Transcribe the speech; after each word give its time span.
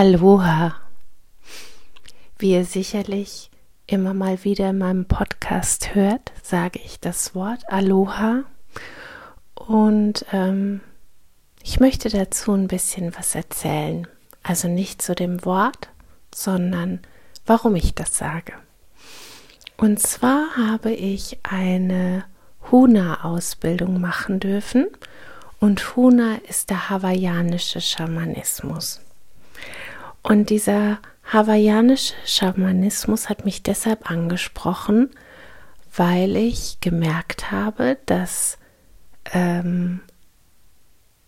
Aloha. 0.00 0.76
Wie 2.38 2.52
ihr 2.52 2.64
sicherlich 2.64 3.50
immer 3.86 4.14
mal 4.14 4.44
wieder 4.44 4.70
in 4.70 4.78
meinem 4.78 5.04
Podcast 5.04 5.94
hört, 5.94 6.32
sage 6.42 6.80
ich 6.82 7.00
das 7.00 7.34
Wort 7.34 7.70
Aloha. 7.70 8.44
Und 9.56 10.24
ähm, 10.32 10.80
ich 11.62 11.80
möchte 11.80 12.08
dazu 12.08 12.52
ein 12.52 12.66
bisschen 12.66 13.14
was 13.14 13.34
erzählen. 13.34 14.06
Also 14.42 14.68
nicht 14.68 15.02
zu 15.02 15.14
dem 15.14 15.44
Wort, 15.44 15.90
sondern 16.34 17.00
warum 17.44 17.76
ich 17.76 17.94
das 17.94 18.16
sage. 18.16 18.54
Und 19.76 20.00
zwar 20.00 20.56
habe 20.56 20.92
ich 20.92 21.40
eine 21.42 22.24
Huna-Ausbildung 22.70 24.00
machen 24.00 24.40
dürfen 24.40 24.86
und 25.58 25.94
Huna 25.94 26.36
ist 26.48 26.70
der 26.70 26.88
hawaiianische 26.88 27.82
Schamanismus. 27.82 29.02
Und 30.22 30.50
dieser 30.50 30.98
hawaiianische 31.24 32.14
Schamanismus 32.26 33.28
hat 33.28 33.44
mich 33.44 33.62
deshalb 33.62 34.10
angesprochen, 34.10 35.10
weil 35.96 36.36
ich 36.36 36.78
gemerkt 36.80 37.50
habe, 37.50 37.98
dass 38.06 38.58
ähm, 39.32 40.00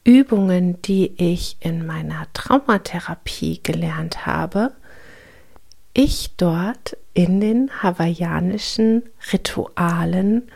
Übungen, 0.04 0.82
die 0.82 1.12
ich 1.16 1.56
in 1.60 1.86
meiner 1.86 2.26
Traumatherapie 2.32 3.60
gelernt 3.62 4.26
habe, 4.26 4.72
ich 5.94 6.34
dort 6.36 6.96
in 7.14 7.40
den 7.40 7.70
hawaiianischen 7.82 9.02
Ritualen 9.32 10.50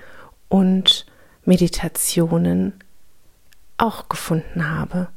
und 0.48 1.06
Meditationen 1.44 2.72
auch 3.76 4.08
gefunden 4.08 4.68
habe. 4.68 5.08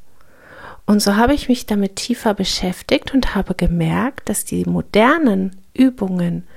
Und 0.89 1.03
so 1.03 1.17
habe 1.17 1.35
ich 1.35 1.49
mich 1.49 1.67
damit 1.67 1.97
tiefer 1.97 2.33
beschäftigt 2.33 3.13
und 3.13 3.35
habe 3.35 3.53
gemerkt, 3.53 4.27
dass 4.27 4.43
die 4.43 4.65
modernen 4.65 5.55
Übungen 5.71 6.47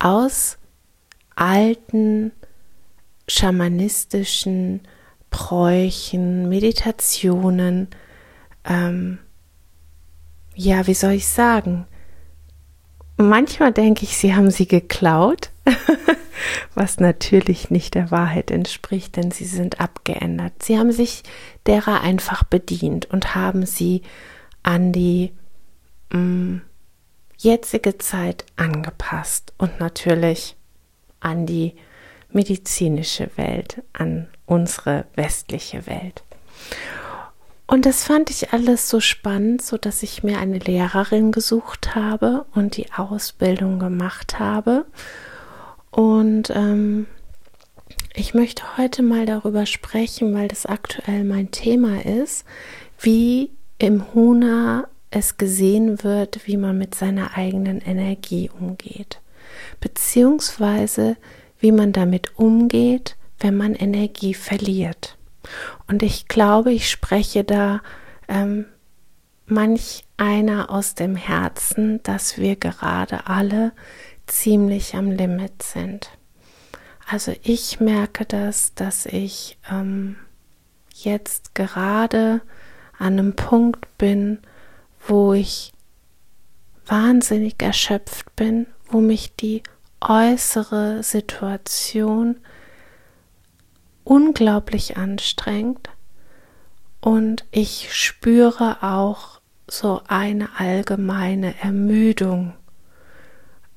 aus 0.00 0.58
alten 1.36 2.32
schamanistischen 3.28 4.80
Bräuchen, 5.30 6.48
Meditationen, 6.48 7.86
ähm, 8.64 9.18
ja, 10.56 10.88
wie 10.88 10.94
soll 10.94 11.12
ich 11.12 11.28
sagen? 11.28 11.86
Manchmal 13.16 13.70
denke 13.70 14.02
ich, 14.02 14.16
sie 14.16 14.34
haben 14.34 14.50
sie 14.50 14.66
geklaut, 14.66 15.50
was 16.74 16.98
natürlich 16.98 17.70
nicht 17.70 17.94
der 17.94 18.10
Wahrheit 18.10 18.50
entspricht, 18.50 19.16
denn 19.16 19.30
sie 19.30 19.44
sind 19.44 19.80
abgeändert. 19.80 20.62
Sie 20.62 20.78
haben 20.78 20.92
sich 20.92 21.22
derer 21.66 22.00
einfach 22.00 22.44
bedient 22.44 23.06
und 23.06 23.34
haben 23.34 23.66
sie 23.66 24.02
an 24.62 24.92
die 24.92 25.32
mh, 26.10 26.18
mm, 26.18 26.62
jetzige 27.38 27.98
Zeit 27.98 28.44
angepasst 28.56 29.52
und 29.58 29.80
natürlich 29.80 30.56
an 31.20 31.46
die 31.46 31.74
medizinische 32.30 33.30
Welt, 33.36 33.82
an 33.92 34.28
unsere 34.46 35.06
westliche 35.14 35.86
Welt. 35.86 36.22
Und 37.66 37.86
das 37.86 38.04
fand 38.04 38.30
ich 38.30 38.52
alles 38.52 38.88
so 38.88 39.00
spannend, 39.00 39.62
so 39.62 39.78
dass 39.78 40.02
ich 40.02 40.22
mir 40.22 40.38
eine 40.38 40.58
Lehrerin 40.58 41.32
gesucht 41.32 41.94
habe 41.94 42.44
und 42.54 42.76
die 42.76 42.92
Ausbildung 42.92 43.78
gemacht 43.78 44.38
habe 44.38 44.84
und 45.92 46.50
ähm, 46.50 47.06
ich 48.14 48.34
möchte 48.34 48.76
heute 48.76 49.02
mal 49.02 49.26
darüber 49.26 49.66
sprechen, 49.66 50.34
weil 50.34 50.48
das 50.48 50.66
aktuell 50.66 51.22
mein 51.22 51.50
Thema 51.50 52.04
ist, 52.04 52.44
wie 52.98 53.50
im 53.78 54.12
Huna 54.14 54.88
es 55.10 55.36
gesehen 55.36 56.02
wird, 56.02 56.46
wie 56.46 56.56
man 56.56 56.78
mit 56.78 56.94
seiner 56.94 57.36
eigenen 57.36 57.80
Energie 57.80 58.50
umgeht, 58.58 59.20
beziehungsweise 59.80 61.16
wie 61.60 61.72
man 61.72 61.92
damit 61.92 62.38
umgeht, 62.38 63.16
wenn 63.38 63.56
man 63.56 63.74
Energie 63.74 64.34
verliert. 64.34 65.18
Und 65.88 66.02
ich 66.02 66.26
glaube, 66.26 66.72
ich 66.72 66.90
spreche 66.90 67.44
da 67.44 67.82
ähm, 68.28 68.64
manch 69.46 70.04
einer 70.16 70.70
aus 70.70 70.94
dem 70.94 71.16
Herzen, 71.16 72.02
dass 72.02 72.38
wir 72.38 72.56
gerade 72.56 73.26
alle 73.26 73.72
ziemlich 74.26 74.94
am 74.94 75.10
Limit 75.10 75.62
sind. 75.62 76.10
Also 77.06 77.34
ich 77.42 77.80
merke 77.80 78.24
das, 78.24 78.74
dass 78.74 79.06
ich 79.06 79.58
ähm, 79.70 80.16
jetzt 80.94 81.54
gerade 81.54 82.40
an 82.98 83.18
einem 83.18 83.36
Punkt 83.36 83.98
bin, 83.98 84.38
wo 85.06 85.32
ich 85.32 85.72
wahnsinnig 86.86 87.60
erschöpft 87.60 88.34
bin, 88.36 88.66
wo 88.88 89.00
mich 89.00 89.34
die 89.36 89.62
äußere 90.00 91.02
Situation 91.02 92.40
unglaublich 94.04 94.96
anstrengt 94.96 95.90
und 97.00 97.44
ich 97.50 97.94
spüre 97.94 98.82
auch 98.82 99.40
so 99.68 100.02
eine 100.06 100.48
allgemeine 100.58 101.58
Ermüdung 101.60 102.54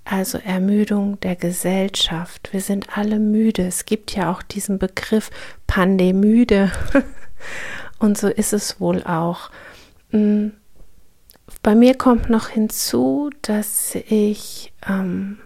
also 0.06 0.38
Ermüdung 0.38 1.20
der 1.20 1.36
Gesellschaft. 1.36 2.54
Wir 2.54 2.62
sind 2.62 2.98
alle 2.98 3.20
müde. 3.20 3.66
Es 3.66 3.86
gibt 3.86 4.16
ja 4.16 4.32
auch 4.32 4.42
diesen 4.44 4.78
Begriff 4.78 5.32
Pandemüde. 5.68 6.72
Und 8.00 8.18
so 8.18 8.28
ist 8.28 8.54
es 8.54 8.80
wohl 8.80 9.04
auch. 9.04 9.50
Mm, 10.12 10.50
bei 11.64 11.76
mir 11.76 11.96
kommt 11.98 12.30
noch 12.30 12.50
hinzu, 12.50 13.32
dass 13.42 13.96
ich 13.96 14.74
ähm, 14.88 15.40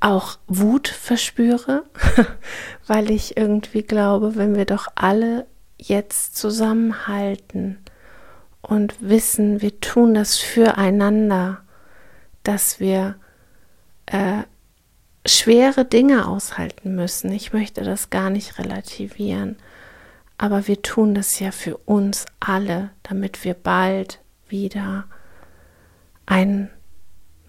auch 0.00 0.38
Wut 0.46 0.88
verspüre, 0.88 1.84
weil 2.86 3.10
ich 3.10 3.36
irgendwie 3.36 3.82
glaube, 3.82 4.36
wenn 4.36 4.56
wir 4.56 4.64
doch 4.64 4.88
alle 4.94 5.46
jetzt 5.76 6.36
zusammenhalten 6.36 7.78
und 8.60 8.96
wissen, 9.00 9.62
wir 9.62 9.80
tun 9.80 10.14
das 10.14 10.38
füreinander, 10.38 11.62
dass 12.48 12.80
wir 12.80 13.16
äh, 14.06 14.44
schwere 15.26 15.84
Dinge 15.84 16.26
aushalten 16.26 16.94
müssen. 16.94 17.30
Ich 17.30 17.52
möchte 17.52 17.82
das 17.84 18.08
gar 18.08 18.30
nicht 18.30 18.58
relativieren, 18.58 19.56
aber 20.38 20.66
wir 20.66 20.80
tun 20.80 21.14
das 21.14 21.40
ja 21.40 21.50
für 21.50 21.76
uns 21.76 22.24
alle, 22.40 22.88
damit 23.02 23.44
wir 23.44 23.52
bald 23.52 24.20
wieder 24.48 25.04
ein 26.24 26.70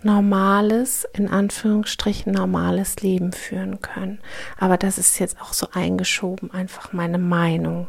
normales, 0.02 1.08
in 1.14 1.30
Anführungsstrichen 1.30 2.34
normales 2.34 2.98
Leben 2.98 3.31
führen 3.31 3.80
können. 3.80 4.20
Aber 4.58 4.76
das 4.76 4.98
ist 4.98 5.18
jetzt 5.18 5.40
auch 5.40 5.54
so 5.54 5.70
eingeschoben, 5.72 6.52
einfach 6.52 6.92
meine 6.92 7.20
Meinung. 7.20 7.88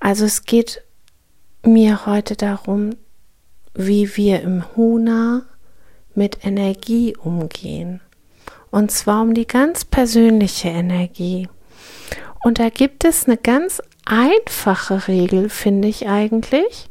Also 0.00 0.24
es 0.24 0.42
geht 0.42 0.82
mir 1.64 2.04
heute 2.04 2.34
darum, 2.34 2.96
wie 3.74 4.16
wir 4.16 4.40
im 4.40 4.74
Huna 4.74 5.42
mit 6.14 6.44
Energie 6.44 7.16
umgehen. 7.16 8.00
Und 8.70 8.90
zwar 8.90 9.22
um 9.22 9.34
die 9.34 9.46
ganz 9.46 9.84
persönliche 9.84 10.68
Energie. 10.68 11.48
Und 12.42 12.58
da 12.58 12.68
gibt 12.70 13.04
es 13.04 13.26
eine 13.26 13.36
ganz 13.36 13.82
einfache 14.04 15.08
Regel, 15.08 15.48
finde 15.48 15.88
ich 15.88 16.08
eigentlich. 16.08 16.88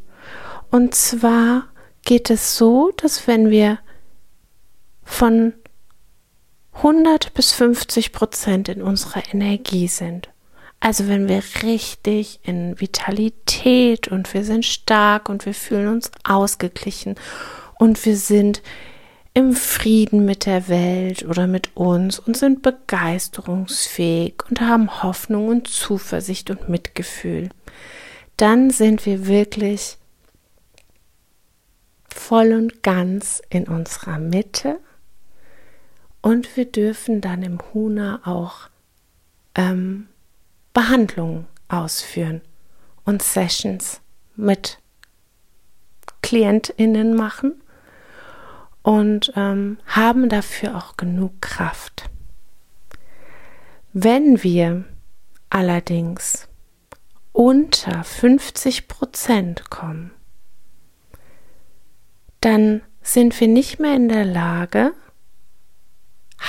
Und 0.72 0.94
zwar 0.94 1.66
geht 2.06 2.30
es 2.30 2.58
so, 2.58 2.92
dass 2.98 3.28
wenn 3.28 3.50
wir 3.50 3.80
von 5.04 5.54
100 6.74 7.34
bis 7.34 7.52
50 7.52 8.12
Prozent 8.12 8.70
in 8.70 8.82
unserer 8.82 9.24
Energie 9.34 9.88
sind, 9.88 10.30
also 10.80 11.08
wenn 11.08 11.28
wir 11.28 11.44
richtig 11.64 12.40
in 12.44 12.80
Vitalität 12.80 14.08
und 14.08 14.34
wir 14.34 14.46
sind 14.46 14.66
stark 14.66 15.28
und 15.28 15.46
wir 15.46 15.54
fühlen 15.54 15.90
uns 15.90 16.12
ausgeglichen 16.24 17.16
und 17.80 18.06
wir 18.06 18.16
sind 18.16 18.62
im 19.34 19.54
Frieden 19.54 20.26
mit 20.26 20.46
der 20.46 20.68
Welt 20.68 21.24
oder 21.24 21.48
mit 21.48 21.76
uns 21.76 22.20
und 22.20 22.36
sind 22.36 22.62
begeisterungsfähig 22.62 24.44
und 24.50 24.62
haben 24.62 25.04
Hoffnung 25.04 25.48
und 25.48 25.68
Zuversicht 25.68 26.50
und 26.50 26.70
Mitgefühl, 26.70 27.50
dann 28.38 28.70
sind 28.70 29.06
wir 29.06 29.28
wirklich 29.28 29.98
voll 32.14 32.54
und 32.54 32.84
ganz 32.84 33.42
in 33.50 33.68
unserer 33.68 34.18
Mitte. 34.18 34.80
Und 36.22 36.58
wir 36.58 36.66
dürfen 36.66 37.22
dann 37.22 37.44
im 37.44 37.60
Huna 37.74 38.22
auch 38.26 38.70
ähm, 39.56 40.08
Behandlungen 40.74 41.48
ausführen 41.70 42.42
und 43.06 43.22
Sessions 43.22 44.02
mit 44.36 44.80
KlientInnen 46.22 47.16
machen 47.16 47.62
und 48.82 49.34
ähm, 49.36 49.78
haben 49.86 50.30
dafür 50.30 50.78
auch 50.78 50.98
genug 50.98 51.42
Kraft. 51.42 52.10
Wenn 53.94 54.44
wir 54.44 54.86
allerdings 55.50 56.48
unter 57.32 58.04
50 58.04 58.88
Prozent 58.88 59.70
kommen, 59.70 60.12
dann 62.42 62.82
sind 63.02 63.40
wir 63.40 63.48
nicht 63.48 63.80
mehr 63.80 63.96
in 63.96 64.10
der 64.10 64.26
Lage, 64.26 64.94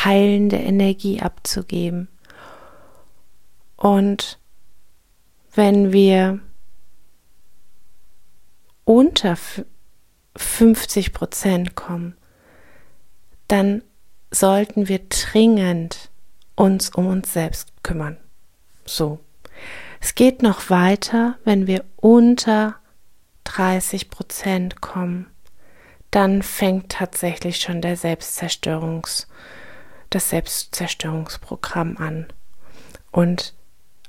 heilende 0.05 0.57
Energie 0.57 1.21
abzugeben. 1.21 2.09
Und 3.77 4.39
wenn 5.55 5.93
wir 5.93 6.41
unter 8.85 9.37
50 10.37 11.13
Prozent 11.13 11.75
kommen, 11.75 12.17
dann 13.51 13.83
sollten 14.31 14.89
wir 14.89 15.01
dringend 15.09 16.11
uns 16.55 16.91
um 16.91 17.07
uns 17.07 17.33
selbst 17.33 17.73
kümmern. 17.83 18.17
So. 18.85 19.19
Es 20.01 20.15
geht 20.15 20.43
noch 20.43 20.71
weiter, 20.71 21.37
wenn 21.45 21.67
wir 21.67 21.85
unter 21.97 22.77
30 23.45 24.09
Prozent 24.09 24.81
kommen. 24.81 25.27
Dann 26.11 26.43
fängt 26.43 26.93
tatsächlich 26.93 27.61
schon 27.61 27.81
der 27.83 27.97
Selbstzerstörungs, 27.97 29.29
das 30.11 30.31
Selbstzerstörungsprogramm 30.31 31.97
an. 31.99 32.27
Und 33.11 33.55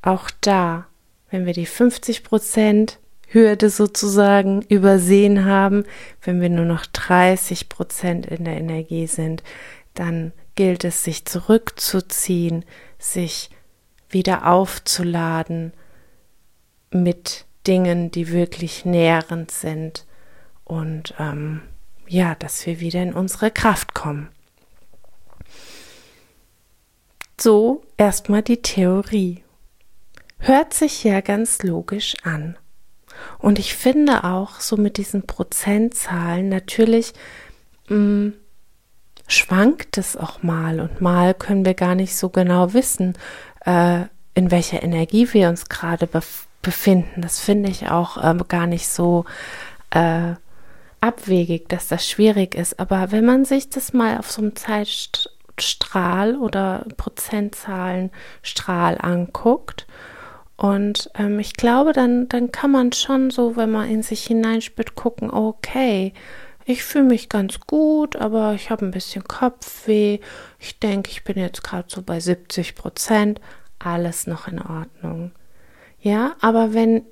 auch 0.01 0.29
da, 0.41 0.87
wenn 1.29 1.45
wir 1.45 1.53
die 1.53 1.65
50 1.65 2.23
Prozent 2.23 2.99
Hürde 3.33 3.69
sozusagen 3.69 4.61
übersehen 4.63 5.45
haben, 5.45 5.85
wenn 6.21 6.41
wir 6.41 6.49
nur 6.49 6.65
noch 6.65 6.85
30 6.85 7.69
Prozent 7.69 8.25
in 8.25 8.43
der 8.43 8.57
Energie 8.57 9.07
sind, 9.07 9.43
dann 9.93 10.33
gilt 10.55 10.83
es, 10.83 11.03
sich 11.03 11.25
zurückzuziehen, 11.25 12.65
sich 12.99 13.49
wieder 14.09 14.47
aufzuladen 14.47 15.73
mit 16.91 17.45
Dingen, 17.67 18.11
die 18.11 18.31
wirklich 18.31 18.85
nährend 18.85 19.51
sind 19.51 20.05
und 20.65 21.13
ähm, 21.19 21.61
ja, 22.07 22.35
dass 22.35 22.65
wir 22.65 22.79
wieder 22.79 23.01
in 23.01 23.13
unsere 23.13 23.51
Kraft 23.51 23.93
kommen. 23.93 24.29
So 27.39 27.83
erstmal 27.97 28.41
die 28.41 28.61
Theorie. 28.61 29.43
Hört 30.39 30.73
sich 30.73 31.03
ja 31.03 31.21
ganz 31.21 31.63
logisch 31.63 32.15
an. 32.23 32.57
Und 33.37 33.59
ich 33.59 33.75
finde 33.75 34.23
auch 34.23 34.59
so 34.59 34.77
mit 34.77 34.97
diesen 34.97 35.25
Prozentzahlen 35.25 36.49
natürlich 36.49 37.13
mh, 37.89 37.95
mm, 37.95 38.33
schwankt 39.27 39.97
es 39.97 40.17
auch 40.17 40.43
mal 40.43 40.81
und 40.81 41.01
mal 41.01 41.33
können 41.33 41.65
wir 41.65 41.73
gar 41.73 41.95
nicht 41.95 42.15
so 42.15 42.29
genau 42.29 42.73
wissen, 42.73 43.17
äh, 43.65 44.01
in 44.33 44.51
welcher 44.51 44.83
Energie 44.83 45.27
wir 45.33 45.49
uns 45.49 45.67
gerade 45.69 46.07
bef 46.07 46.47
befinden. 46.61 47.21
Das 47.21 47.39
finde 47.39 47.69
ich 47.71 47.89
auch 47.89 48.17
äh, 48.17 48.35
gar 48.47 48.67
nicht 48.67 48.87
so 48.87 49.25
äh, 49.89 50.35
abwegig, 50.99 51.67
dass 51.69 51.87
das 51.87 52.07
schwierig 52.07 52.53
ist. 52.53 52.79
Aber 52.79 53.11
wenn 53.11 53.25
man 53.25 53.45
sich 53.45 53.69
das 53.69 53.93
mal 53.93 54.19
auf 54.19 54.31
so 54.31 54.43
einem 54.43 54.55
Zeitstrahl 54.55 56.37
oder 56.37 56.85
Prozentzahlenstrahl 56.97 58.99
anguckt, 59.01 59.87
und 60.61 61.09
ähm, 61.15 61.39
ich 61.39 61.53
glaube, 61.53 61.91
dann, 61.91 62.29
dann 62.29 62.51
kann 62.51 62.69
man 62.69 62.91
schon 62.91 63.31
so, 63.31 63.55
wenn 63.55 63.71
man 63.71 63.89
in 63.89 64.03
sich 64.03 64.27
hineinspürt, 64.27 64.93
gucken, 64.93 65.31
okay, 65.31 66.13
ich 66.65 66.83
fühle 66.83 67.05
mich 67.05 67.29
ganz 67.29 67.61
gut, 67.61 68.15
aber 68.15 68.53
ich 68.53 68.69
habe 68.69 68.85
ein 68.85 68.91
bisschen 68.91 69.23
Kopfweh. 69.23 70.19
Ich 70.59 70.77
denke, 70.77 71.09
ich 71.09 71.23
bin 71.23 71.39
jetzt 71.39 71.63
gerade 71.63 71.87
so 71.87 72.03
bei 72.03 72.19
70 72.19 72.75
Prozent. 72.75 73.41
Alles 73.79 74.27
noch 74.27 74.47
in 74.47 74.61
Ordnung. 74.61 75.31
Ja, 75.99 76.35
aber 76.41 76.75
wenn, 76.75 77.07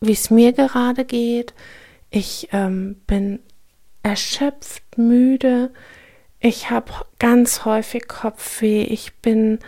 wie 0.00 0.12
es 0.12 0.28
mir 0.28 0.52
gerade 0.52 1.06
geht, 1.06 1.54
ich 2.10 2.50
ähm, 2.52 2.96
bin 3.06 3.38
erschöpft, 4.02 4.98
müde, 4.98 5.72
ich 6.40 6.68
habe 6.68 6.92
ganz 7.18 7.64
häufig 7.64 8.06
Kopfweh, 8.06 8.82
ich 8.82 9.14
bin 9.22 9.60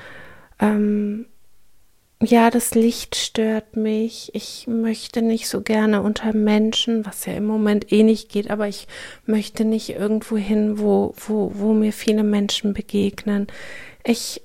ähm, 0.61 1.25
ja, 2.23 2.51
das 2.51 2.75
Licht 2.75 3.15
stört 3.15 3.77
mich. 3.77 4.31
Ich 4.35 4.67
möchte 4.67 5.21
nicht 5.21 5.49
so 5.49 5.61
gerne 5.61 6.01
unter 6.03 6.33
Menschen, 6.33 7.05
was 7.05 7.27
ja 7.27 7.35
im 7.35 7.45
Moment 7.45 7.93
eh 7.93 8.03
nicht 8.03 8.31
geht, 8.31 8.51
aber 8.51 8.69
ich 8.69 8.89
möchte 9.27 9.65
nicht 9.65 9.91
irgendwo 9.91 10.37
hin, 10.37 10.79
wo, 10.79 11.15
wo, 11.17 11.53
wo 11.55 11.75
mir 11.75 11.93
viele 11.93 12.25
Menschen 12.25 12.73
begegnen. 12.73 13.49
Ich 14.03 14.43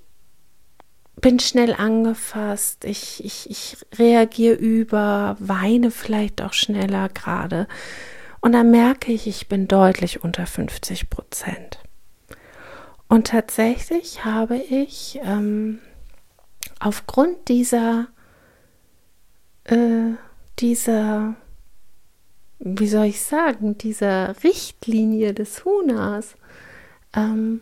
bin 1.21 1.39
schnell 1.39 1.73
angefasst, 1.73 2.83
ich, 2.83 3.23
ich, 3.23 3.49
ich 3.49 3.77
reagiere 3.97 4.55
über, 4.55 5.37
weine 5.39 5.91
vielleicht 5.91 6.41
auch 6.41 6.53
schneller 6.53 7.07
gerade. 7.09 7.67
Und 8.41 8.53
dann 8.53 8.71
merke 8.71 9.13
ich, 9.13 9.27
ich 9.27 9.47
bin 9.47 9.67
deutlich 9.67 10.23
unter 10.23 10.45
50 10.45 11.09
Prozent. 11.09 11.79
Und 13.07 13.27
tatsächlich 13.27 14.25
habe 14.25 14.57
ich 14.57 15.19
ähm, 15.23 15.79
aufgrund 16.81 17.47
dieser, 17.47 18.07
äh, 19.65 20.15
dieser, 20.59 21.35
wie 22.59 22.87
soll 22.87 23.05
ich 23.05 23.21
sagen, 23.21 23.77
dieser 23.77 24.43
Richtlinie 24.43 25.33
des 25.33 25.63
Hunas, 25.63 26.35
ähm, 27.13 27.61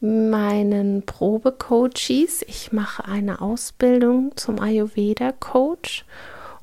meinen 0.00 1.04
Probecoaches. 1.04 2.42
Ich 2.46 2.72
mache 2.72 3.04
eine 3.04 3.40
Ausbildung 3.40 4.36
zum 4.36 4.58
Ayurveda-Coach 4.58 6.04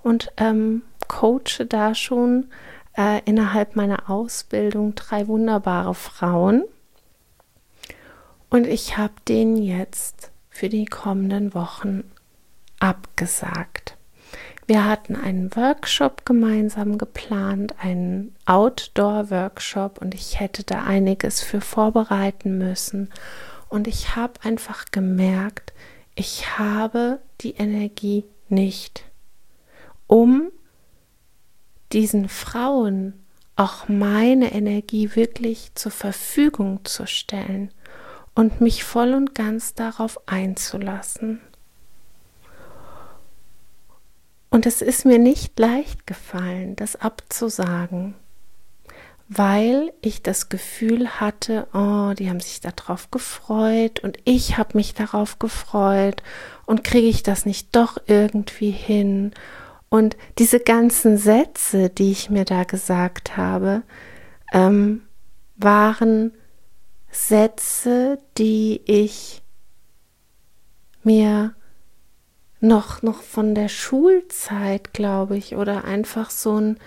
und 0.03 0.31
ähm, 0.37 0.81
coache 1.07 1.65
da 1.67 1.95
schon 1.95 2.47
äh, 2.97 3.21
innerhalb 3.25 3.75
meiner 3.75 4.09
Ausbildung 4.09 4.95
drei 4.95 5.27
wunderbare 5.27 5.93
Frauen. 5.93 6.65
Und 8.49 8.65
ich 8.65 8.97
habe 8.97 9.13
denen 9.27 9.57
jetzt 9.57 10.31
für 10.57 10.69
die 10.69 10.85
kommenden 10.85 11.53
Wochen 11.53 12.03
abgesagt. 12.79 13.95
Wir 14.65 14.85
hatten 14.85 15.15
einen 15.15 15.55
Workshop 15.55 16.25
gemeinsam 16.25 16.97
geplant, 16.97 17.75
einen 17.77 18.35
Outdoor-Workshop 18.47 20.01
und 20.01 20.15
ich 20.15 20.39
hätte 20.39 20.63
da 20.63 20.83
einiges 20.83 21.41
für 21.41 21.61
vorbereiten 21.61 22.57
müssen. 22.57 23.13
Und 23.69 23.87
ich 23.87 24.15
habe 24.15 24.33
einfach 24.43 24.85
gemerkt, 24.91 25.73
ich 26.15 26.57
habe 26.57 27.19
die 27.41 27.53
Energie 27.53 28.25
nicht, 28.49 29.05
um 30.07 30.49
diesen 31.93 32.29
Frauen 32.29 33.13
auch 33.55 33.87
meine 33.87 34.53
Energie 34.53 35.15
wirklich 35.15 35.75
zur 35.75 35.91
Verfügung 35.91 36.83
zu 36.83 37.05
stellen 37.05 37.71
und 38.37 38.61
mich 38.61 38.83
voll 38.83 39.15
und 39.15 39.33
ganz 39.33 39.73
darauf 39.73 40.19
einzulassen. 40.27 41.41
Und 44.51 44.67
es 44.67 44.83
ist 44.83 45.05
mir 45.05 45.17
nicht 45.17 45.57
leicht 45.57 46.05
gefallen, 46.05 46.75
das 46.75 46.95
abzusagen, 46.97 48.13
weil 49.27 49.91
ich 50.01 50.21
das 50.21 50.49
Gefühl 50.49 51.19
hatte, 51.19 51.67
oh, 51.73 52.13
die 52.13 52.29
haben 52.29 52.39
sich 52.39 52.61
darauf 52.61 53.09
gefreut 53.09 54.01
und 54.01 54.19
ich 54.23 54.59
habe 54.59 54.77
mich 54.77 54.93
darauf 54.93 55.39
gefreut 55.39 56.21
und 56.67 56.83
kriege 56.83 57.07
ich 57.07 57.23
das 57.23 57.47
nicht 57.47 57.75
doch 57.75 57.97
irgendwie 58.05 58.71
hin. 58.71 59.31
Und 59.89 60.15
diese 60.37 60.59
ganzen 60.59 61.17
Sätze, 61.17 61.89
die 61.89 62.11
ich 62.11 62.29
mir 62.29 62.45
da 62.45 62.65
gesagt 62.65 63.35
habe, 63.35 63.81
ähm, 64.53 65.01
waren 65.55 66.33
Sätze, 67.11 68.19
die 68.37 68.81
ich 68.85 69.41
mir 71.03 71.55
noch, 72.59 73.01
noch 73.01 73.21
von 73.21 73.55
der 73.55 73.69
Schulzeit, 73.69 74.93
glaube 74.93 75.37
ich, 75.37 75.55
oder 75.55 75.85
einfach 75.85 76.29
so 76.29 76.59
ein, 76.59 76.77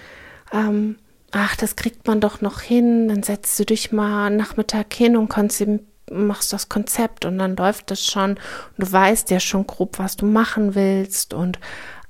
ähm, 0.52 0.96
ach, 1.30 1.56
das 1.56 1.76
kriegt 1.76 2.06
man 2.06 2.20
doch 2.20 2.40
noch 2.40 2.60
hin, 2.60 3.08
dann 3.08 3.22
setzt 3.22 3.58
du 3.58 3.64
dich 3.64 3.92
mal 3.92 4.30
Nachmittag 4.30 4.92
hin 4.92 5.16
und 5.16 5.32
machst 6.10 6.52
das 6.52 6.68
Konzept 6.68 7.24
und 7.24 7.38
dann 7.38 7.54
läuft 7.56 7.90
das 7.90 8.04
schon 8.04 8.38
du 8.76 8.90
weißt 8.90 9.30
ja 9.30 9.38
schon 9.38 9.66
grob, 9.66 9.98
was 9.98 10.16
du 10.16 10.26
machen 10.26 10.74
willst 10.74 11.34
und 11.34 11.60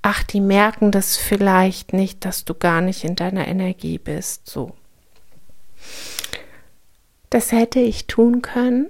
ach, 0.02 0.23
die 0.23 0.40
merken 0.40 0.90
das 0.90 1.17
vielleicht 1.17 1.93
nicht, 1.93 2.25
dass 2.25 2.45
du 2.45 2.55
gar 2.55 2.81
nicht 2.81 3.05
in 3.05 3.17
deiner 3.17 3.47
Energie 3.47 3.99
bist, 3.99 4.49
so. 4.49 4.73
Das 7.31 7.53
hätte 7.53 7.79
ich 7.79 8.07
tun 8.07 8.43
können. 8.43 8.89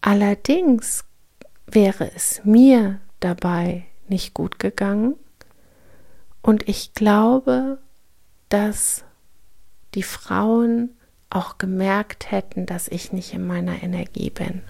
Allerdings 0.00 1.04
wäre 1.66 2.10
es 2.14 2.40
mir 2.44 3.00
dabei 3.20 3.84
nicht 4.08 4.32
gut 4.34 4.58
gegangen. 4.58 5.16
Und 6.40 6.68
ich 6.68 6.94
glaube, 6.94 7.78
dass 8.48 9.04
die 9.94 10.02
Frauen 10.02 10.90
auch 11.30 11.58
gemerkt 11.58 12.30
hätten, 12.30 12.64
dass 12.64 12.88
ich 12.88 13.12
nicht 13.12 13.34
in 13.34 13.46
meiner 13.46 13.82
Energie 13.82 14.30
bin. 14.30 14.62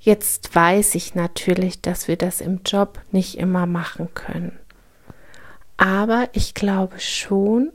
Jetzt 0.00 0.54
weiß 0.54 0.94
ich 0.94 1.14
natürlich, 1.14 1.82
dass 1.82 2.08
wir 2.08 2.16
das 2.16 2.40
im 2.40 2.62
Job 2.64 3.00
nicht 3.10 3.36
immer 3.36 3.66
machen 3.66 4.08
können. 4.14 4.58
Aber 5.76 6.28
ich 6.32 6.54
glaube 6.54 6.98
schon, 7.00 7.72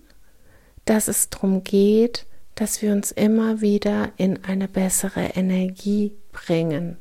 dass 0.85 1.07
es 1.07 1.29
darum 1.29 1.63
geht, 1.63 2.25
dass 2.55 2.81
wir 2.81 2.91
uns 2.91 3.11
immer 3.11 3.61
wieder 3.61 4.11
in 4.17 4.43
eine 4.43 4.67
bessere 4.67 5.21
Energie 5.35 6.13
bringen, 6.31 6.97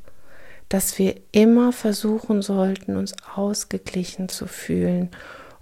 dass 0.69 0.97
wir 0.97 1.15
immer 1.31 1.71
versuchen 1.71 2.41
sollten, 2.41 2.95
uns 2.95 3.13
ausgeglichen 3.35 4.29
zu 4.29 4.47
fühlen. 4.47 5.09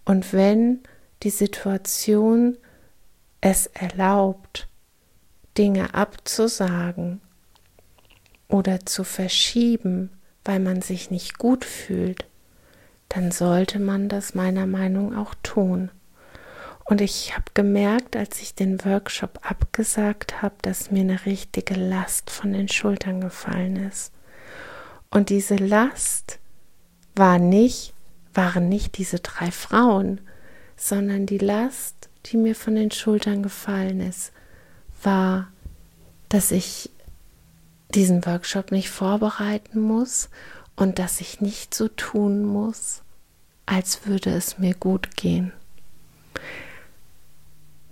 Und 0.06 0.34
wenn 0.34 0.80
die 1.24 1.30
Situation 1.30 2.58
es 3.42 3.68
erlaubt, 3.68 4.68
Dinge 5.58 5.94
abzusagen 5.94 7.22
oder 8.48 8.86
zu 8.86 9.04
verschieben, 9.04 10.12
weil 10.46 10.60
man 10.60 10.82
sich 10.82 11.12
nicht 11.12 11.38
gut 11.38 11.66
fühlt, 11.66 12.26
dann 13.10 13.32
sollte 13.32 13.80
man 13.80 14.08
das 14.08 14.36
meiner 14.36 14.66
Meinung 14.66 15.12
nach 15.12 15.22
auch 15.22 15.36
tun. 15.44 15.92
Und 16.92 17.00
ich 17.00 17.34
habe 17.34 17.46
gemerkt, 17.54 18.18
als 18.18 18.42
ich 18.42 18.54
den 18.54 18.84
Workshop 18.84 19.40
abgesagt 19.50 20.42
habe, 20.42 20.56
dass 20.62 20.92
mir 20.92 21.00
eine 21.00 21.26
richtige 21.26 21.76
Last 21.76 22.30
von 22.30 22.52
den 22.52 22.68
Schultern 22.68 23.22
gefallen 23.22 23.78
ist. 23.78 24.12
Und 25.10 25.30
diese 25.30 25.56
Last 25.56 26.38
war 27.16 27.40
nicht, 27.40 27.94
waren 28.34 28.68
nicht 28.68 28.98
diese 28.98 29.20
drei 29.20 29.52
Frauen, 29.52 30.20
sondern 30.76 31.28
die 31.28 31.38
Last, 31.38 32.10
die 32.26 32.36
mir 32.36 32.56
von 32.56 32.76
den 32.76 32.92
Schultern 32.92 33.42
gefallen 33.42 34.02
ist, 34.02 34.34
war, 35.02 35.48
dass 36.28 36.52
ich 36.52 36.90
diesen 37.96 38.26
Workshop 38.26 38.70
nicht 38.74 38.90
vorbereiten 38.90 39.80
muss 39.80 40.30
und 40.76 41.00
dass 41.00 41.22
ich 41.22 41.40
nicht 41.40 41.74
so 41.74 41.88
tun 41.88 42.44
muss, 42.44 43.02
als 43.66 44.06
würde 44.06 44.32
es 44.32 44.58
mir 44.58 44.74
gut 44.74 45.16
gehen. 45.16 45.54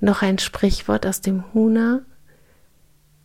Noch 0.01 0.21
ein 0.21 0.39
Sprichwort 0.39 1.05
aus 1.05 1.21
dem 1.21 1.43
Huna. 1.53 2.01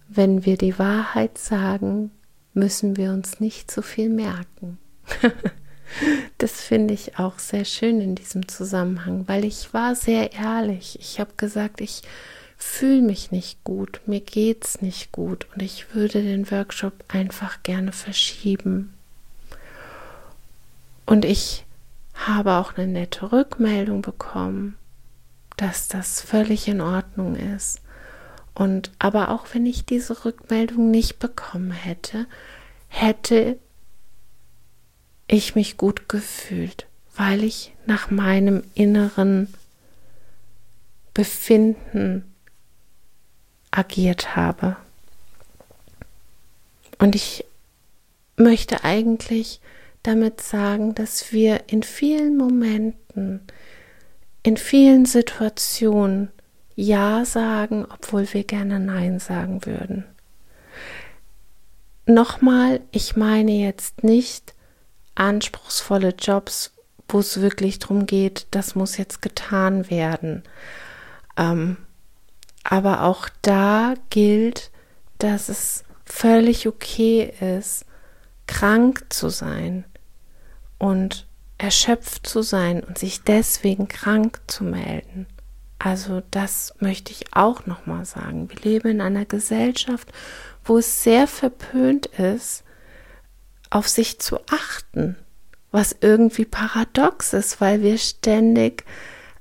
Wenn 0.08 0.44
wir 0.44 0.56
die 0.56 0.78
Wahrheit 0.78 1.38
sagen, 1.38 2.10
müssen 2.52 2.96
wir 2.96 3.12
uns 3.12 3.40
nicht 3.40 3.70
so 3.70 3.82
viel 3.82 4.08
merken. 4.08 4.78
das 6.38 6.60
finde 6.60 6.94
ich 6.94 7.18
auch 7.18 7.38
sehr 7.38 7.64
schön 7.64 8.00
in 8.00 8.14
diesem 8.14 8.48
Zusammenhang, 8.48 9.26
weil 9.28 9.44
ich 9.44 9.72
war 9.72 9.94
sehr 9.94 10.32
ehrlich. 10.32 10.98
Ich 11.00 11.20
habe 11.20 11.32
gesagt, 11.36 11.80
ich 11.80 12.02
fühle 12.56 13.02
mich 13.02 13.30
nicht 13.30 13.62
gut, 13.64 14.00
mir 14.06 14.20
geht's 14.20 14.80
nicht 14.80 15.12
gut 15.12 15.46
und 15.54 15.62
ich 15.62 15.94
würde 15.94 16.22
den 16.22 16.50
Workshop 16.50 17.04
einfach 17.08 17.62
gerne 17.62 17.92
verschieben. 17.92 18.94
Und 21.06 21.24
ich 21.24 21.64
habe 22.14 22.52
auch 22.52 22.76
eine 22.76 22.86
nette 22.86 23.32
Rückmeldung 23.32 24.02
bekommen 24.02 24.76
dass 25.56 25.88
das 25.88 26.20
völlig 26.20 26.68
in 26.68 26.80
Ordnung 26.80 27.36
ist. 27.36 27.80
Und 28.54 28.92
aber 28.98 29.30
auch 29.30 29.46
wenn 29.52 29.66
ich 29.66 29.84
diese 29.84 30.24
Rückmeldung 30.24 30.90
nicht 30.90 31.18
bekommen 31.18 31.72
hätte, 31.72 32.26
hätte 32.88 33.58
ich 35.26 35.54
mich 35.54 35.76
gut 35.76 36.08
gefühlt, 36.08 36.86
weil 37.16 37.42
ich 37.42 37.74
nach 37.86 38.10
meinem 38.10 38.62
inneren 38.74 39.52
Befinden 41.12 42.24
agiert 43.70 44.36
habe. 44.36 44.76
Und 46.98 47.14
ich 47.14 47.44
möchte 48.36 48.84
eigentlich 48.84 49.60
damit 50.02 50.40
sagen, 50.40 50.94
dass 50.94 51.32
wir 51.32 51.64
in 51.68 51.82
vielen 51.82 52.36
Momenten 52.36 53.40
in 54.44 54.56
vielen 54.56 55.06
Situationen 55.06 56.30
Ja 56.76 57.24
sagen, 57.24 57.86
obwohl 57.92 58.32
wir 58.32 58.44
gerne 58.44 58.78
Nein 58.78 59.18
sagen 59.18 59.64
würden. 59.66 60.04
Nochmal, 62.06 62.80
ich 62.92 63.16
meine 63.16 63.52
jetzt 63.52 64.04
nicht 64.04 64.54
anspruchsvolle 65.14 66.10
Jobs, 66.10 66.72
wo 67.08 67.20
es 67.20 67.40
wirklich 67.40 67.78
darum 67.78 68.06
geht, 68.06 68.46
das 68.50 68.74
muss 68.74 68.98
jetzt 68.98 69.22
getan 69.22 69.88
werden. 69.90 70.42
Ähm, 71.36 71.78
aber 72.64 73.02
auch 73.04 73.28
da 73.40 73.94
gilt, 74.10 74.70
dass 75.18 75.48
es 75.48 75.84
völlig 76.04 76.68
okay 76.68 77.32
ist, 77.40 77.86
krank 78.46 79.06
zu 79.08 79.30
sein 79.30 79.84
und 80.78 81.26
erschöpft 81.64 82.26
zu 82.26 82.42
sein 82.42 82.84
und 82.84 82.98
sich 82.98 83.22
deswegen 83.22 83.88
krank 83.88 84.42
zu 84.46 84.64
melden. 84.64 85.26
Also 85.78 86.22
das 86.30 86.74
möchte 86.78 87.10
ich 87.10 87.34
auch 87.34 87.64
noch 87.64 87.86
mal 87.86 88.04
sagen. 88.04 88.50
Wir 88.50 88.58
leben 88.58 88.88
in 88.88 89.00
einer 89.00 89.24
Gesellschaft, 89.24 90.12
wo 90.62 90.76
es 90.76 91.02
sehr 91.02 91.26
verpönt 91.26 92.06
ist, 92.06 92.64
auf 93.70 93.88
sich 93.88 94.18
zu 94.18 94.40
achten, 94.50 95.16
was 95.70 95.96
irgendwie 96.00 96.44
paradox 96.44 97.32
ist, 97.32 97.62
weil 97.62 97.82
wir 97.82 97.96
ständig 97.96 98.84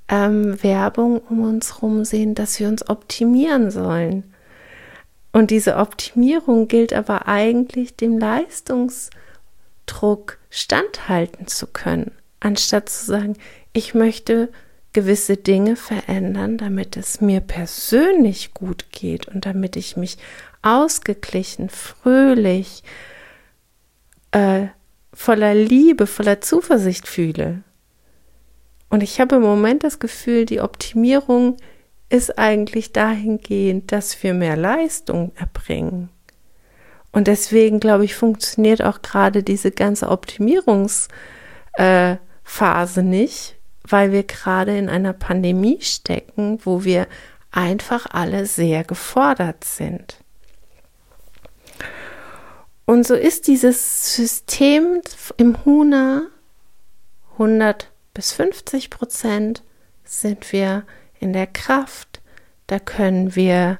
ähm, 0.07 0.63
Werbung 0.63 1.19
um 1.19 1.41
uns 1.41 1.75
herum 1.75 2.05
sehen, 2.05 2.35
dass 2.35 2.57
wir 2.57 2.69
uns 2.69 2.87
optimieren 2.89 3.69
sollen. 3.69 4.33
Und 5.33 5.51
diese 5.51 5.75
Optimierung 5.75 6.69
gilt 6.69 6.93
aber 6.93 7.27
eigentlich 7.27 7.97
dem 7.97 8.17
Leistungsdruck 9.83 10.39
standhalten 10.49 11.47
zu 11.47 11.67
können, 11.67 12.11
anstatt 12.39 12.89
zu 12.89 13.05
sagen, 13.05 13.35
ich 13.73 13.93
möchte 13.93 14.49
gewisse 14.93 15.37
Dinge 15.37 15.75
verändern, 15.75 16.57
damit 16.57 16.97
es 16.97 17.19
mir 17.19 17.41
persönlich 17.41 18.53
gut 18.53 18.91
geht 18.91 19.27
und 19.27 19.45
damit 19.45 19.75
ich 19.75 19.97
mich 19.97 20.17
ausgeglichen, 20.61 21.69
fröhlich, 21.69 22.83
äh, 24.31 24.67
voller 25.13 25.55
Liebe, 25.55 26.05
voller 26.05 26.41
Zuversicht 26.41 27.07
fühle. 27.07 27.63
Und 28.89 29.01
ich 29.01 29.19
habe 29.19 29.37
im 29.37 29.41
Moment 29.41 29.83
das 29.83 29.97
Gefühl, 29.99 30.45
die 30.45 30.61
Optimierung 30.61 31.57
ist 32.09 32.37
eigentlich 32.37 32.93
dahingehend, 32.93 33.91
dass 33.91 34.21
wir 34.21 34.35
mehr 34.35 34.55
Leistung 34.55 35.31
erbringen. 35.35 36.09
Und 37.13 37.27
deswegen, 37.27 37.79
glaube 37.79 38.05
ich, 38.05 38.15
funktioniert 38.15 38.82
auch 38.82 39.01
gerade 39.01 39.43
diese 39.43 39.72
ganze 39.72 40.10
Optimierungsphase 40.10 41.10
äh, 41.77 43.03
nicht, 43.03 43.55
weil 43.88 44.12
wir 44.12 44.24
gerade 44.24 44.77
in 44.77 44.89
einer 44.89 45.13
Pandemie 45.13 45.79
stecken, 45.82 46.60
wo 46.63 46.84
wir 46.84 47.08
einfach 47.51 48.08
alle 48.10 48.48
sehr 48.48 48.84
gefordert 48.84 49.63
sind. 49.63 50.17
Und 52.86 53.08
so 53.08 53.13
ist 53.13 53.48
dieses 53.48 54.15
System 54.15 55.01
im 55.38 55.63
Huna 55.63 56.24
100 57.34 57.91
bis 58.13 58.34
50 58.34 58.89
Prozent 58.89 59.63
sind 60.03 60.51
wir 60.51 60.84
in 61.20 61.32
der 61.32 61.48
Kraft. 61.48 62.22
Da 62.67 62.79
können 62.79 63.36
wir 63.36 63.77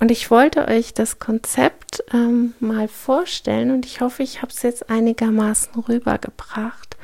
Und 0.00 0.10
ich 0.10 0.30
wollte 0.30 0.66
euch 0.66 0.94
das 0.94 1.18
Konzept 1.18 2.02
ähm, 2.12 2.54
mal 2.58 2.88
vorstellen 2.88 3.70
und 3.70 3.84
ich 3.84 4.00
hoffe, 4.00 4.22
ich 4.22 4.40
habe 4.40 4.50
es 4.50 4.62
jetzt 4.62 4.88
einigermaßen 4.88 5.74
rübergebracht. 5.74 6.96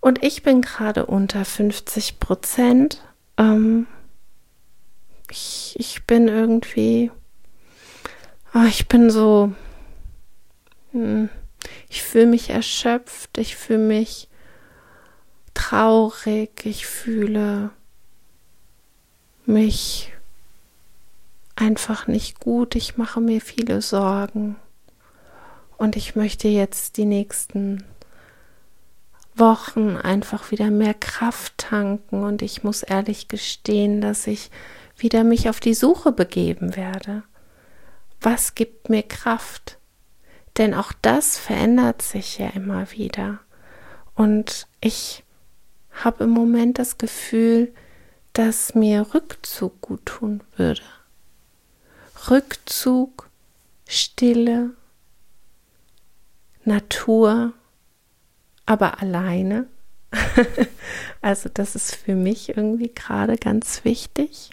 Und 0.00 0.22
ich 0.22 0.44
bin 0.44 0.62
gerade 0.62 1.06
unter 1.06 1.44
50 1.44 2.20
Prozent. 2.20 3.02
Ähm, 3.36 3.88
ich, 5.30 5.74
ich 5.76 6.04
bin 6.06 6.28
irgendwie, 6.28 7.10
oh, 8.54 8.66
ich 8.68 8.86
bin 8.86 9.10
so, 9.10 9.52
hm, 10.92 11.28
ich 11.88 12.04
fühle 12.04 12.26
mich 12.26 12.50
erschöpft, 12.50 13.36
ich 13.36 13.56
fühle 13.56 13.80
mich 13.80 14.28
traurig, 15.54 16.64
ich 16.64 16.86
fühle 16.86 17.70
mich 19.44 20.11
einfach 21.62 22.08
nicht 22.08 22.40
gut, 22.40 22.74
ich 22.74 22.96
mache 22.96 23.20
mir 23.20 23.40
viele 23.40 23.80
Sorgen 23.82 24.56
und 25.78 25.94
ich 25.96 26.16
möchte 26.16 26.48
jetzt 26.48 26.96
die 26.96 27.04
nächsten 27.04 27.84
Wochen 29.36 29.96
einfach 29.96 30.50
wieder 30.50 30.70
mehr 30.70 30.94
Kraft 30.94 31.56
tanken 31.58 32.24
und 32.24 32.42
ich 32.42 32.64
muss 32.64 32.82
ehrlich 32.82 33.28
gestehen, 33.28 34.00
dass 34.00 34.26
ich 34.26 34.50
wieder 34.96 35.22
mich 35.22 35.48
auf 35.48 35.60
die 35.60 35.74
Suche 35.74 36.10
begeben 36.10 36.74
werde. 36.74 37.22
Was 38.20 38.54
gibt 38.54 38.90
mir 38.90 39.04
Kraft? 39.04 39.78
Denn 40.58 40.74
auch 40.74 40.92
das 41.00 41.38
verändert 41.38 42.02
sich 42.02 42.38
ja 42.38 42.48
immer 42.48 42.90
wieder. 42.90 43.38
Und 44.14 44.66
ich 44.80 45.24
habe 45.92 46.24
im 46.24 46.30
Moment 46.30 46.78
das 46.78 46.98
Gefühl, 46.98 47.72
dass 48.32 48.74
mir 48.74 49.14
Rückzug 49.14 49.80
gut 49.80 50.04
tun 50.04 50.42
würde. 50.56 50.82
Rückzug, 52.30 53.28
Stille, 53.86 54.70
Natur, 56.64 57.52
aber 58.66 59.00
alleine. 59.00 59.66
also 61.22 61.48
das 61.52 61.74
ist 61.74 61.94
für 61.94 62.14
mich 62.14 62.50
irgendwie 62.50 62.92
gerade 62.94 63.36
ganz 63.36 63.84
wichtig. 63.84 64.50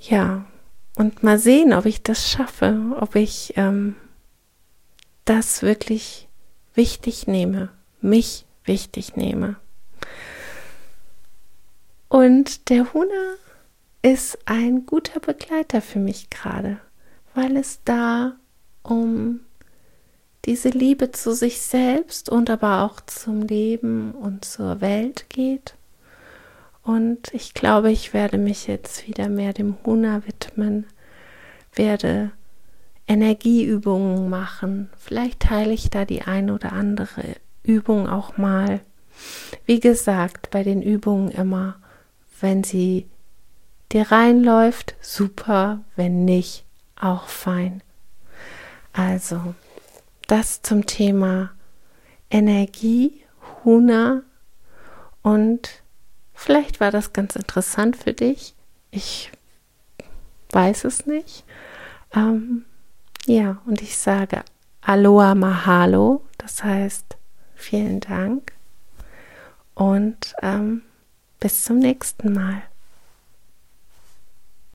Ja, 0.00 0.44
und 0.96 1.22
mal 1.22 1.38
sehen, 1.38 1.72
ob 1.72 1.86
ich 1.86 2.02
das 2.02 2.30
schaffe, 2.30 2.96
ob 3.00 3.16
ich 3.16 3.54
ähm, 3.56 3.96
das 5.24 5.62
wirklich 5.62 6.28
wichtig 6.74 7.26
nehme, 7.26 7.70
mich 8.00 8.46
wichtig 8.64 9.16
nehme. 9.16 9.56
Und 12.08 12.70
der 12.70 12.92
Huna 12.94 13.34
ist 14.02 14.38
ein 14.44 14.86
guter 14.86 15.20
Begleiter 15.20 15.80
für 15.80 15.98
mich 15.98 16.30
gerade, 16.30 16.78
weil 17.34 17.56
es 17.56 17.80
da 17.84 18.36
um 18.82 19.40
diese 20.44 20.68
Liebe 20.68 21.10
zu 21.10 21.34
sich 21.34 21.60
selbst 21.60 22.28
und 22.28 22.50
aber 22.50 22.84
auch 22.84 23.00
zum 23.00 23.42
Leben 23.42 24.12
und 24.12 24.44
zur 24.44 24.80
Welt 24.80 25.26
geht. 25.28 25.74
Und 26.84 27.34
ich 27.34 27.52
glaube, 27.52 27.90
ich 27.90 28.14
werde 28.14 28.38
mich 28.38 28.68
jetzt 28.68 29.08
wieder 29.08 29.28
mehr 29.28 29.52
dem 29.52 29.74
Huna 29.84 30.22
widmen, 30.24 30.86
werde 31.74 32.30
Energieübungen 33.08 34.30
machen. 34.30 34.88
Vielleicht 34.96 35.40
teile 35.40 35.72
ich 35.72 35.90
da 35.90 36.04
die 36.04 36.22
ein 36.22 36.48
oder 36.48 36.72
andere 36.72 37.22
Übung 37.64 38.08
auch 38.08 38.36
mal. 38.36 38.80
Wie 39.64 39.80
gesagt, 39.80 40.50
bei 40.50 40.62
den 40.62 40.80
Übungen 40.80 41.30
immer, 41.30 41.76
wenn 42.40 42.62
sie 42.62 43.06
dir 43.92 44.10
reinläuft, 44.10 44.94
super, 45.00 45.80
wenn 45.94 46.24
nicht, 46.24 46.64
auch 47.00 47.28
fein. 47.28 47.82
Also, 48.92 49.54
das 50.26 50.62
zum 50.62 50.86
Thema 50.86 51.50
Energie, 52.30 53.22
Huna 53.64 54.22
und 55.22 55.82
vielleicht 56.34 56.80
war 56.80 56.90
das 56.90 57.12
ganz 57.12 57.36
interessant 57.36 57.96
für 57.96 58.12
dich. 58.12 58.54
Ich 58.90 59.30
weiß 60.50 60.84
es 60.84 61.06
nicht. 61.06 61.44
Ähm, 62.14 62.64
ja, 63.26 63.60
und 63.66 63.82
ich 63.82 63.98
sage 63.98 64.42
Aloha 64.80 65.34
Mahalo, 65.34 66.24
das 66.38 66.62
heißt 66.62 67.16
vielen 67.54 68.00
Dank 68.00 68.52
und 69.74 70.34
ähm, 70.42 70.82
bis 71.40 71.64
zum 71.64 71.78
nächsten 71.78 72.32
Mal. 72.32 72.62